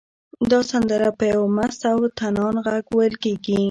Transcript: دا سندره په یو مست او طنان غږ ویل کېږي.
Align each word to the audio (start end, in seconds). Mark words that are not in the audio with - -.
دا 0.51 0.59
سندره 0.71 1.09
په 1.17 1.23
یو 1.33 1.43
مست 1.57 1.81
او 1.93 1.99
طنان 2.19 2.55
غږ 2.65 2.83
ویل 2.95 3.15
کېږي. 3.23 3.57